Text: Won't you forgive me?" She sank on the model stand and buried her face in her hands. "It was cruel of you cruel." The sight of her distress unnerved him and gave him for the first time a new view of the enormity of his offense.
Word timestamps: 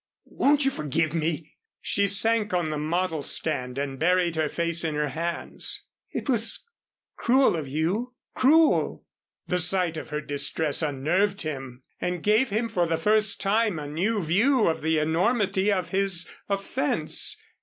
Won't 0.25 0.65
you 0.65 0.71
forgive 0.71 1.13
me?" 1.13 1.51
She 1.79 2.07
sank 2.07 2.55
on 2.55 2.71
the 2.71 2.79
model 2.79 3.21
stand 3.21 3.77
and 3.77 3.99
buried 3.99 4.35
her 4.35 4.49
face 4.49 4.83
in 4.83 4.95
her 4.95 5.09
hands. 5.09 5.85
"It 6.09 6.27
was 6.27 6.65
cruel 7.17 7.55
of 7.55 7.67
you 7.67 8.15
cruel." 8.33 9.05
The 9.45 9.59
sight 9.59 9.97
of 9.97 10.09
her 10.09 10.19
distress 10.19 10.81
unnerved 10.81 11.43
him 11.43 11.83
and 11.99 12.23
gave 12.23 12.49
him 12.49 12.67
for 12.67 12.87
the 12.87 12.97
first 12.97 13.39
time 13.39 13.77
a 13.77 13.85
new 13.85 14.23
view 14.23 14.65
of 14.65 14.81
the 14.81 14.97
enormity 14.97 15.71
of 15.71 15.89
his 15.89 16.27
offense. 16.49 17.37